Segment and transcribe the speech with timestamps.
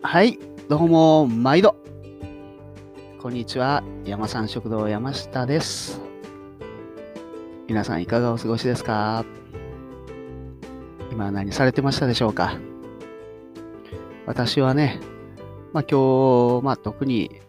[0.00, 0.38] はい、
[0.68, 1.74] どうも、毎度。
[3.20, 6.00] こんにちは、山さん食堂山下です。
[7.66, 9.24] 皆さんいかがお過ごしですか？
[11.10, 12.56] 今何されてましたでしょうか？
[14.24, 15.00] 私はね、
[15.72, 17.40] まあ今日、まあ特に、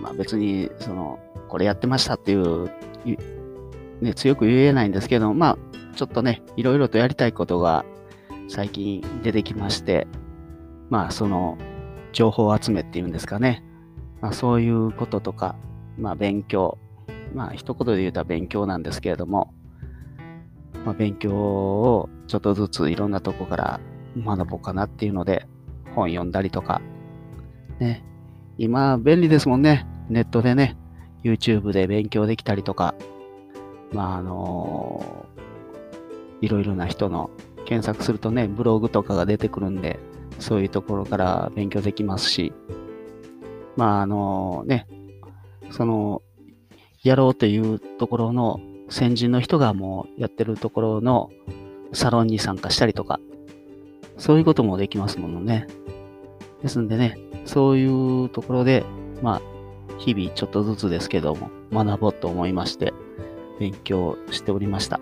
[0.00, 2.70] まあ別に、その、これやってましたっていう、
[4.00, 5.58] ね、強く言えないんですけど、まあ
[5.94, 7.84] ちょっとね、いろいろとやりたいことが
[8.48, 10.08] 最近出てきまして、
[10.88, 11.58] まあその、
[12.12, 13.62] 情報集めっていうんですかね。
[14.20, 15.56] まあ、そういうこととか、
[15.98, 16.78] まあ、勉強。
[17.34, 19.54] まあ、一言で言うと勉強なんですけれども、
[20.84, 23.80] まあ、勉強をちょっとずついろんなとこから
[24.18, 25.46] 学ぼうかなっていうので、
[25.94, 26.80] 本読んだりとか、
[27.78, 28.04] ね。
[28.58, 29.86] 今、便利ですもんね。
[30.08, 30.76] ネットでね、
[31.24, 32.94] YouTube で勉強できたりとか、
[33.92, 35.26] まあ、あの
[36.40, 37.30] いろいろな人の
[37.64, 39.98] 検索するとね、ブログとかが出てくるんで、
[40.42, 42.52] そういうところから勉強できますし、
[43.76, 44.86] まああのね、
[45.70, 46.22] その、
[47.02, 51.30] やろうというところの先人の人がもうやってるところの
[51.92, 53.18] サロンに参加したりとか、
[54.18, 55.66] そういうこともできますものね。
[56.62, 58.84] ですんでね、そういうところで、
[59.22, 59.42] まあ、
[59.98, 62.92] 日々ちょっとずつですけども、学ぼうと思いまして、
[63.58, 65.00] 勉強しておりました。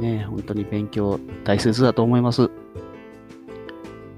[0.00, 2.50] ね本当に勉強大切だと思います。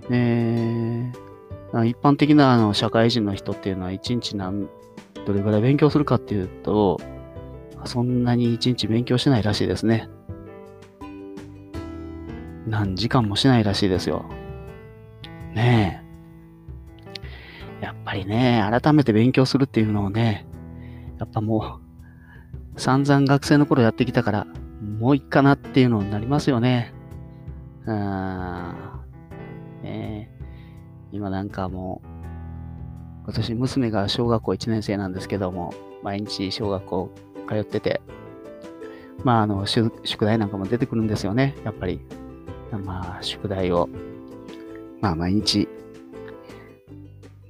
[0.09, 1.13] ね
[1.75, 4.69] え、一般的なあの社会人の人っていうのは一日何、
[5.27, 7.01] どれぐらい勉強するかっていうと、
[7.85, 10.09] そんなに一日勉強しないらしいですね。
[12.67, 14.25] 何時間もしないらしいですよ。
[15.55, 16.03] ね
[17.81, 17.85] え。
[17.85, 20.47] やっぱりね、改めて勉強するっていうのをね、
[21.19, 21.81] やっぱも
[22.77, 24.47] う、散々学生の頃やってきたから、
[24.99, 26.93] もういっかなっていうのになりますよね。
[27.87, 28.97] うー
[29.81, 29.83] ん。
[29.83, 30.31] ね
[31.13, 37.11] 今なんかもう、今年娘が小学校1年生なんですけども、毎日小学校
[37.49, 38.01] 通ってて、
[39.25, 42.01] まああの、宿題なんかも出てくるんですよね、やっぱり。
[42.85, 43.89] まあ、宿題を、
[45.01, 45.69] まあ毎日、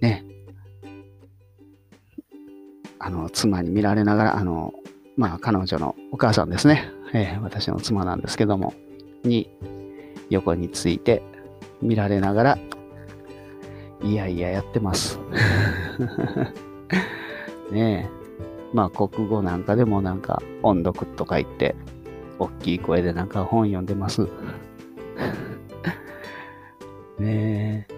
[0.01, 0.25] ね、
[2.99, 4.72] あの、妻に見られながら、あの、
[5.17, 8.75] まあ彼女のお母さんですね、えー、私の妻なんですけども、
[9.25, 9.51] に、
[10.31, 11.22] 横について、
[11.83, 12.59] 見られながら、
[14.03, 15.19] いやいややってます。
[17.73, 18.17] ねえ。
[18.73, 21.75] まあ国語なんかでもなんか音読とか言って、
[22.39, 24.23] 大きい声でなんか本読んでます。
[27.19, 27.95] ねえ。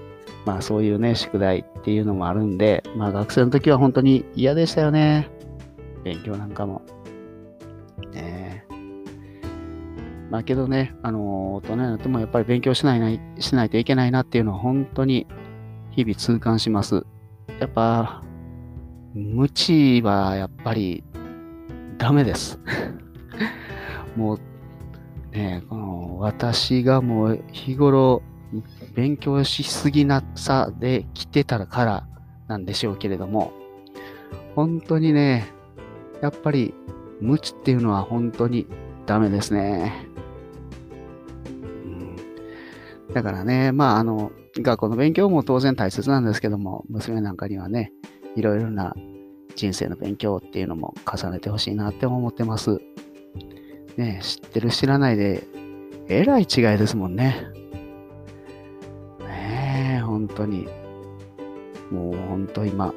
[0.47, 5.29] まあそういうね、宿題っていうのもあるんで、まあ学生の時は本当に嫌でしたよね。
[6.05, 6.83] 勉強なんかも。
[10.31, 15.27] まあけどね、あの大人になってもやっぱり勉強しないないしないといけないなっていうのは本当に
[15.91, 17.05] 日々痛感します。
[17.59, 18.23] やっぱ、
[19.15, 21.03] 無知はやっぱり
[21.97, 22.61] ダメです。
[24.17, 24.39] もう
[25.33, 28.23] ね、この私がもう日頃
[28.95, 32.09] 勉強しすぎなさで来てたから
[32.49, 33.53] なんでしょうけれども、
[34.55, 35.47] 本当にね、
[36.23, 36.75] やっぱり
[37.21, 38.67] 無知っていうのは本当に
[39.07, 40.08] ダメですね。
[43.13, 47.93] だからね、まああの、学校の勉強も当然大切なんですけども、娘なんかにはね、
[48.37, 48.95] いろいろな
[49.55, 52.79] 人生の勉強っていうのも重ねてほしいなって思ってます。
[53.97, 55.45] ね知ってる知らないで、
[56.09, 57.47] えらい違いですもんね。
[59.21, 60.69] ねえ、本当に。
[61.91, 62.95] もう本当今、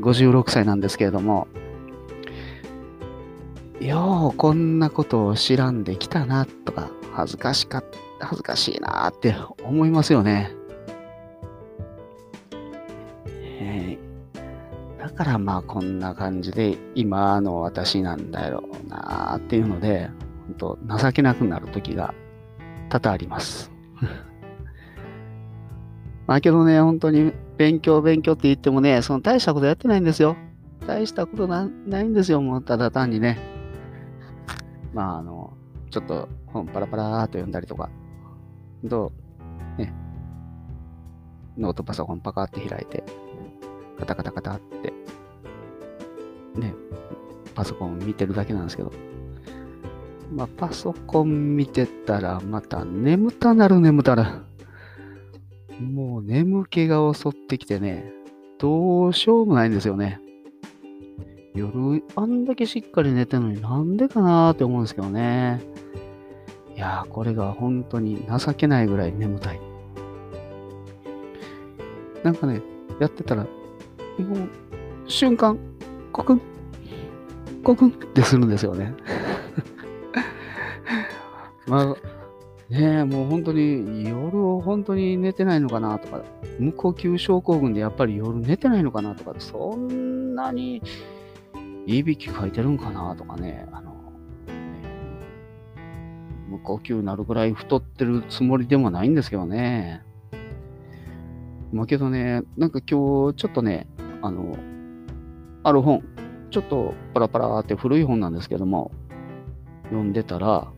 [0.00, 1.48] 56歳なんですけれども、
[3.80, 10.52] ようこんなことを知らんできたなとか、恥ずかしかった、恥ずかしいなって思いますよね。
[13.60, 20.10] えー、だからまあこんな感じで今の私なんだろうなっていうので、
[20.58, 22.14] 本当情けなくなる時が
[22.88, 23.70] 多々あります。
[26.26, 30.36] まあけどね、本当に勉強勉強って言ってもね、その大したことやってないんですよ。
[30.86, 33.38] 大したことなないんですよ、もうただ単にね。
[34.94, 35.52] まああの、
[35.90, 37.90] ちょっと本パラパラーっと読んだりとか、
[38.86, 39.12] と、
[39.78, 39.92] ね、
[41.56, 43.02] ノートパソコンパカって開いて、
[43.98, 44.92] カタカタカタって、
[46.60, 46.74] ね、
[47.54, 48.92] パソコン見てるだけなんですけど、
[50.32, 54.42] まあ、パソコン見てたら、また眠たなる眠たら。
[55.80, 58.12] もう眠気が襲ってきてね、
[58.58, 60.20] どうしようもないんですよね。
[61.54, 65.60] 夜、あんだけしっかり寝てるのになんでかなーって思うんですけどね。
[66.78, 69.60] いや、これが本当に情けないぐらい眠たい。
[72.22, 72.62] なんかね、
[73.00, 73.48] やってたら、も
[75.08, 75.58] う、瞬間、
[76.12, 76.40] コクン、
[77.64, 78.94] コクンってするんですよね。
[81.66, 81.86] まあ、
[82.72, 86.22] ねえ、もう本当に夜を本当に寝てないのかなとか、
[86.60, 90.80] 無呼吸症候群でやっぱり夜寝てないのかなとか、そんなに
[91.86, 93.87] いびきかいてるんかなとかね、あの、
[96.58, 100.02] 呼吸になるぐらい太ってるつもりでもないんですけどね。
[101.72, 103.86] まあけどね、なんか今日ちょっとね、
[104.22, 104.56] あの、
[105.62, 106.02] ある本、
[106.50, 108.90] ちょっとパラパラって古い本なんですけども、
[109.84, 110.72] 読んでたら、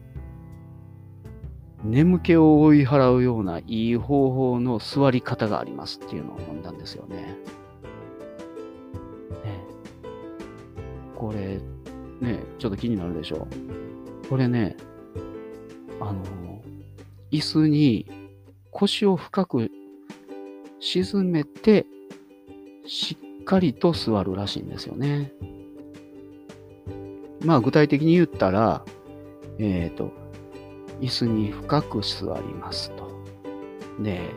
[1.84, 7.16] 眠気を追い払うようないい方法の座り方がありますっていうのを読んだんですよね。
[7.16, 7.36] ね
[11.16, 11.60] これ、
[12.20, 13.48] ね、ちょっと気になるでしょ
[14.24, 14.28] う。
[14.28, 14.76] これね、
[16.00, 16.62] あの、
[17.30, 18.06] 椅子に
[18.70, 19.70] 腰を深く
[20.80, 21.86] 沈めて、
[22.86, 25.32] しっかりと座るらしいんですよね。
[27.44, 28.84] まあ具体的に言ったら、
[29.58, 30.12] えっ、ー、と、
[31.00, 33.10] 椅子に深く座りますと。
[34.00, 34.30] で、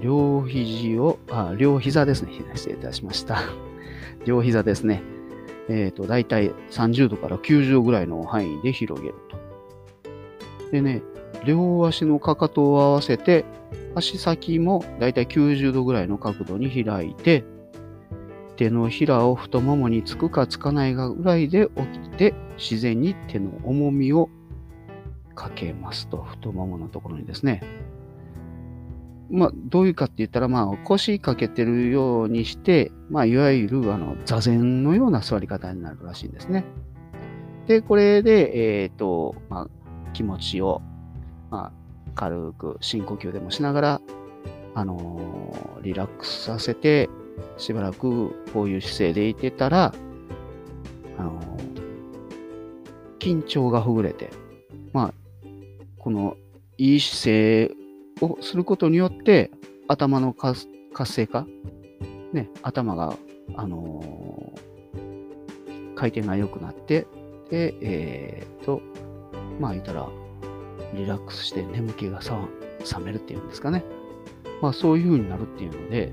[0.00, 2.32] 両肘を、あ、両膝ですね。
[2.54, 3.42] 失礼いたしました。
[4.24, 5.02] 両膝ですね。
[5.68, 9.49] えっ、ー、と、だいたい30度から90度ぐらいの範囲で広げると。
[10.70, 11.02] でね、
[11.44, 13.44] 両足のかかとを合わせて、
[13.94, 17.44] 足先もだいたい90度ぐらいの角度に開いて、
[18.56, 24.28] 手のひらを太ももにつくかつかないがぐらいで起きて、自然に手の重みを
[25.34, 27.62] かけますと、太もものところにですね。
[29.30, 36.64] まあ、どういうかって言ったら、まあ、腰かけてるようにして、まあ、いわゆる、あの、座禅のような座り方になるらしいんですね。
[37.66, 39.68] で、これで、えっ、ー、と、まあ、
[40.20, 40.82] 気持ちを、
[41.50, 44.00] まあ、軽く深呼吸でもしながら、
[44.74, 47.08] あのー、リラックスさせて、
[47.56, 49.94] しばらくこういう姿勢でいてたら、
[51.16, 54.28] あのー、緊張がほぐれて、
[54.92, 55.14] まあ、
[55.98, 56.36] この
[56.76, 57.74] いい姿勢
[58.20, 59.50] をすることによって、
[59.88, 60.66] 頭の活
[61.06, 61.46] 性化、
[62.34, 63.16] ね、頭が、
[63.56, 67.06] あのー、回転が良くなって、
[67.48, 68.82] で、えー、と、
[69.60, 70.08] まあ言ったら、
[70.94, 72.48] リラックスして眠気がさ
[72.98, 73.84] 冷めるっていうんですかね。
[74.60, 76.12] まあそういう風になるっていうので、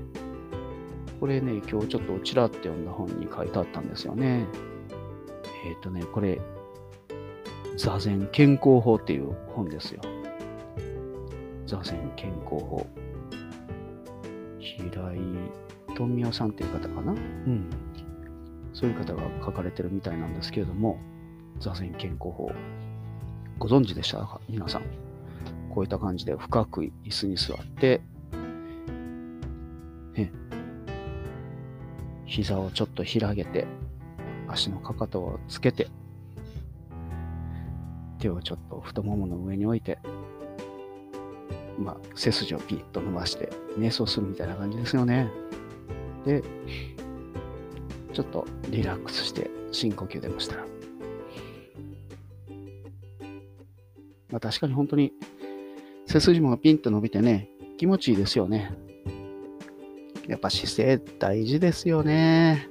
[1.18, 4.46] これね、今日ちょっとちらって読んだ本に書いてあったんですよね。
[5.66, 6.40] えっ、ー、とね、これ、
[7.76, 10.00] 座禅健康法っていう本ですよ。
[11.66, 12.86] 座禅健康法。
[14.60, 15.18] 平井
[15.96, 17.12] 富夫さんっていう方かな？
[17.12, 17.68] うん。
[18.72, 21.00] そういう方が書かれてるみたいなんですけれども、
[21.58, 22.52] 座禅健康法。
[23.58, 24.40] ご存知でしたか？
[24.48, 24.82] 皆さん。
[25.70, 28.00] こういった感じで深く椅子に座って、
[30.14, 30.32] ね、
[32.24, 33.66] 膝をちょっと開げて、
[34.48, 35.88] 足のかかとをつけて、
[38.18, 39.98] 手をちょっと太ももの上に置いて、
[41.78, 45.30] まあ、背筋をピッと伸ばして、瞑想するみたいな感じですよね。
[46.24, 46.42] で、
[48.12, 50.64] ちょっとリラックスして深呼吸でもしたら。
[54.30, 55.12] まあ確かに本当に
[56.06, 58.72] 背筋もピンと伸びてね、気持ちいいですよね。
[60.26, 62.68] やっぱ姿勢大事ですよね。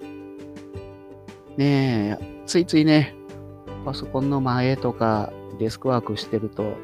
[1.58, 3.16] ねえ、ついついね、
[3.86, 6.76] パソコンの前とかデスクワークしてると、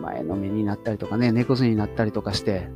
[0.00, 2.68] 前のめになったりとかね、猫背になったりとかして、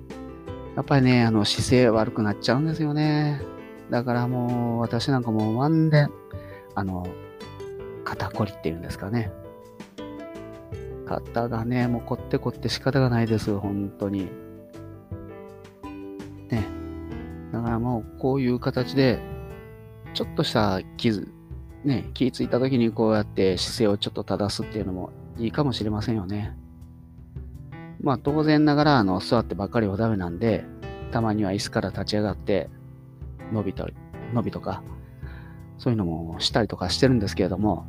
[0.75, 3.41] やっぱりね、あの姿勢悪くなっちゃうんですよね。
[3.91, 6.11] だからもう私なんかもう万年、
[6.75, 7.07] あの、
[8.05, 9.33] 肩こりっていうんですかね。
[11.07, 14.29] 肩がね、もうこってこって仕方がないです、本当に。
[16.49, 16.67] ね。
[17.53, 19.21] だからもうこういう形で、
[20.15, 21.29] ちょっとした傷、
[21.85, 26.57] ね、気ついた時にこうやって姿勢をちょっと正すっていうのもいいかもしれませんよね。
[28.01, 30.65] まあ当然ながらあの座ってばっかりはダメなんで、
[31.13, 32.69] たまには椅子から立ち上がって
[33.53, 33.95] 伸びたり、
[34.35, 34.83] 伸びとか、
[35.79, 37.87] そういうのもしたりとかしてるんですけれども、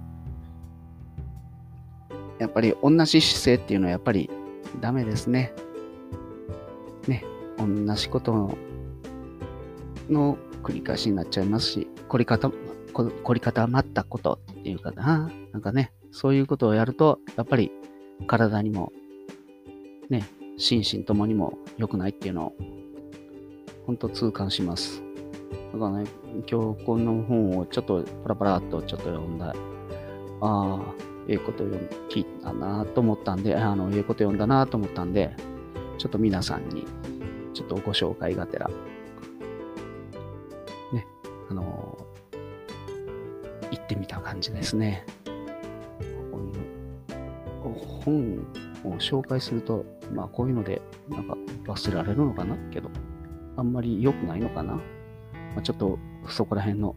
[2.39, 4.29] やっぱり同じ姿勢っていうのはやっぱり
[4.79, 5.53] ダメですね。
[7.07, 7.23] ね、
[7.57, 8.57] 同じこと
[10.09, 12.51] の繰り返しになっちゃいますし、凝り方
[12.93, 17.71] 凝り固まったことっていうかな、なんかね、そういうことをやると、やっぱり
[18.25, 18.91] 体にも、
[20.09, 20.25] ね、
[20.57, 22.53] 心身ともにも良くないっていうのを、
[23.85, 25.03] ほんと痛感します。
[25.73, 26.05] だからね、
[26.49, 29.53] 今日この本をちょっとパラパラっとちょっと読んだ、あ
[30.41, 30.79] あ、
[31.27, 35.35] ええこと読聞いたなと思ったんで、あの、ええこと読んだなと思ったんで、
[35.97, 36.85] ちょっと皆さんに、
[37.53, 38.67] ちょっとご紹介がてら
[40.93, 41.05] ね
[41.49, 41.97] あの、
[43.71, 45.05] 行ってみた感じですね。
[48.05, 48.37] 本
[48.85, 52.55] を紹介すると、まあこういうので、なんか忘れられるのかな？
[52.71, 52.89] けど、
[53.57, 54.75] あんまり良くないのかな？
[54.75, 54.81] ま
[55.57, 56.95] あ、ちょっとそこら辺の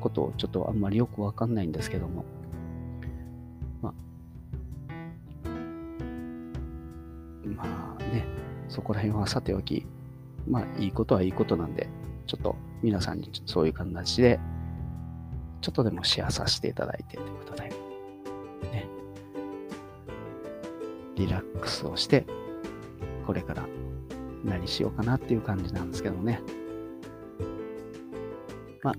[0.00, 2.26] ことをちょっとあんまりよくわかんないんですけども、
[8.76, 9.86] そこら辺はさておき、
[10.46, 11.88] まあいいことはいいことなんで、
[12.26, 14.38] ちょっと皆さんにそういう形で、
[15.62, 17.70] ちょっとでもシェアさせていただいてということで、
[18.70, 18.86] ね、
[21.14, 22.26] リラックスをして、
[23.26, 23.66] これから
[24.44, 26.42] 何しようかなっていう感じなんですけどね。
[28.82, 28.94] まあ、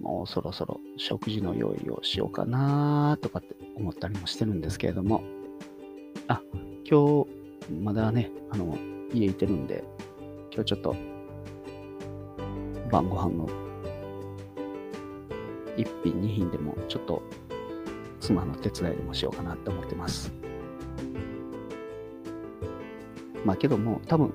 [0.00, 5.22] もうそろそろ食事の用意をしようかなとかって思ったりもしてるんですけれども、
[6.28, 6.42] あ、
[6.86, 7.33] 今日、
[7.70, 8.76] まだね、あの、
[9.12, 9.84] 家いてるんで、
[10.52, 10.94] 今日ちょっと、
[12.90, 13.48] 晩ご飯の
[15.76, 17.22] 1品2品でもちょっと
[18.20, 20.32] 妻の手伝いでもしようかなって思ってます。
[23.44, 24.32] まあけども多分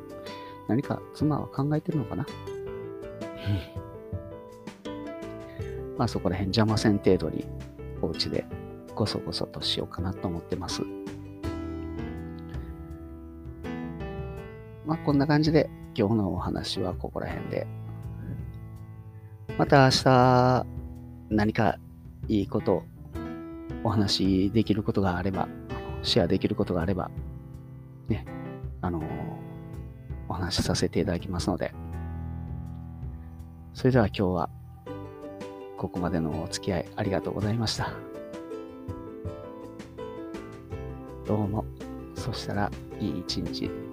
[0.68, 2.26] 何か妻は考えてるのかな？
[5.98, 7.46] まあそこら辺邪魔せん程度に
[8.02, 8.46] お家で
[8.94, 10.84] ごそごそとしようかなと思ってます。
[14.90, 17.68] まあこんな感じで今日のお話はここら辺で。
[19.56, 20.66] また明日
[21.30, 21.78] 何か
[22.28, 22.84] いいこと、
[23.84, 25.48] お話できることがあれば、
[26.02, 27.12] シェアできることがあれば、
[28.08, 28.26] ね、
[28.82, 29.04] あの、
[30.28, 31.72] お話しさせていただきますので、
[33.76, 34.50] それでは今日は、
[35.78, 37.92] ここまでのお付き合いありがとうございました。
[41.28, 41.64] どうも。
[42.16, 43.89] そしたら、いい一日。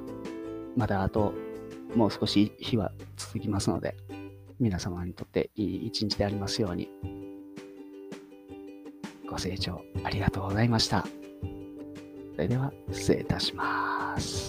[0.76, 1.33] まだあと、
[1.95, 3.97] もう少し日は続きますので、
[4.61, 6.90] 皆様にとっていい一日でありますように。
[9.28, 11.04] ご清聴ありがとうございました。
[12.35, 14.46] それでは失礼いたします。